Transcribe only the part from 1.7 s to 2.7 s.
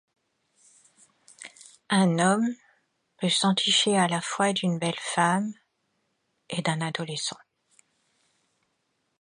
Un homme